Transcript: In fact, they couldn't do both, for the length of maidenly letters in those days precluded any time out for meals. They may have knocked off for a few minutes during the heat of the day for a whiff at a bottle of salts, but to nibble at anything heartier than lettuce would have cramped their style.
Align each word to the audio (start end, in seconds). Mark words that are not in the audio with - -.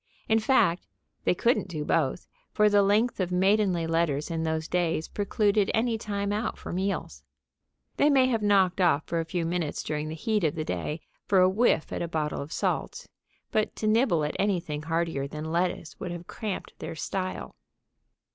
In 0.27 0.39
fact, 0.39 0.87
they 1.25 1.35
couldn't 1.35 1.67
do 1.67 1.85
both, 1.85 2.27
for 2.51 2.69
the 2.69 2.81
length 2.81 3.19
of 3.19 3.31
maidenly 3.31 3.85
letters 3.85 4.31
in 4.31 4.41
those 4.41 4.67
days 4.67 5.07
precluded 5.07 5.69
any 5.75 5.95
time 5.95 6.33
out 6.33 6.57
for 6.57 6.73
meals. 6.73 7.21
They 7.97 8.09
may 8.09 8.25
have 8.25 8.41
knocked 8.41 8.81
off 8.81 9.03
for 9.05 9.19
a 9.19 9.25
few 9.25 9.45
minutes 9.45 9.83
during 9.83 10.09
the 10.09 10.15
heat 10.15 10.43
of 10.43 10.55
the 10.55 10.65
day 10.65 11.01
for 11.27 11.37
a 11.39 11.47
whiff 11.47 11.93
at 11.93 12.01
a 12.01 12.07
bottle 12.07 12.41
of 12.41 12.51
salts, 12.51 13.07
but 13.51 13.75
to 13.75 13.85
nibble 13.85 14.23
at 14.23 14.35
anything 14.39 14.81
heartier 14.81 15.27
than 15.27 15.51
lettuce 15.51 15.99
would 15.99 16.09
have 16.09 16.25
cramped 16.25 16.73
their 16.79 16.95
style. 16.95 17.53